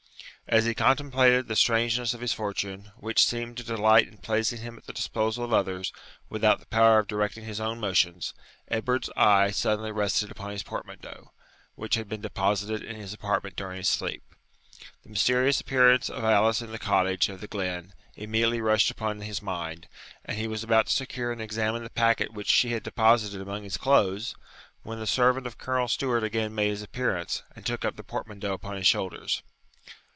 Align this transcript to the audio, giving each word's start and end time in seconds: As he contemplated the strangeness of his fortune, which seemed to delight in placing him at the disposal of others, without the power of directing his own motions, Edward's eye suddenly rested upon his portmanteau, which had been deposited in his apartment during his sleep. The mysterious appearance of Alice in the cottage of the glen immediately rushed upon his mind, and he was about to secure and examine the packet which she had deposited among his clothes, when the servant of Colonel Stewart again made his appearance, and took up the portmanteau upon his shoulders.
As 0.47 0.65
he 0.65 0.75
contemplated 0.75 1.47
the 1.47 1.55
strangeness 1.55 2.13
of 2.13 2.19
his 2.19 2.33
fortune, 2.33 2.91
which 2.97 3.23
seemed 3.23 3.55
to 3.55 3.63
delight 3.63 4.09
in 4.09 4.17
placing 4.17 4.59
him 4.59 4.77
at 4.77 4.85
the 4.85 4.91
disposal 4.91 5.45
of 5.45 5.53
others, 5.53 5.93
without 6.27 6.59
the 6.59 6.65
power 6.65 6.99
of 6.99 7.07
directing 7.07 7.45
his 7.45 7.61
own 7.61 7.79
motions, 7.79 8.33
Edward's 8.67 9.09
eye 9.15 9.51
suddenly 9.51 9.93
rested 9.93 10.29
upon 10.29 10.51
his 10.51 10.61
portmanteau, 10.61 11.31
which 11.75 11.95
had 11.95 12.09
been 12.09 12.19
deposited 12.19 12.83
in 12.83 12.97
his 12.97 13.13
apartment 13.13 13.55
during 13.55 13.77
his 13.77 13.87
sleep. 13.87 14.23
The 15.03 15.09
mysterious 15.11 15.61
appearance 15.61 16.09
of 16.09 16.25
Alice 16.25 16.61
in 16.61 16.73
the 16.73 16.77
cottage 16.79 17.29
of 17.29 17.39
the 17.39 17.47
glen 17.47 17.93
immediately 18.17 18.59
rushed 18.59 18.91
upon 18.91 19.21
his 19.21 19.41
mind, 19.41 19.87
and 20.25 20.37
he 20.37 20.49
was 20.49 20.65
about 20.65 20.87
to 20.87 20.93
secure 20.93 21.31
and 21.31 21.41
examine 21.41 21.85
the 21.85 21.89
packet 21.89 22.33
which 22.33 22.49
she 22.51 22.71
had 22.73 22.83
deposited 22.83 23.39
among 23.39 23.63
his 23.63 23.77
clothes, 23.77 24.35
when 24.83 24.99
the 24.99 25.07
servant 25.07 25.47
of 25.47 25.57
Colonel 25.57 25.87
Stewart 25.87 26.25
again 26.25 26.53
made 26.53 26.71
his 26.71 26.81
appearance, 26.83 27.41
and 27.55 27.65
took 27.65 27.85
up 27.85 27.95
the 27.95 28.03
portmanteau 28.03 28.51
upon 28.51 28.75
his 28.75 28.87
shoulders. 28.87 29.43